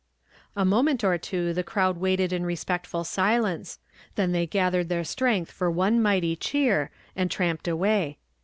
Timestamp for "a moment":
0.55-1.03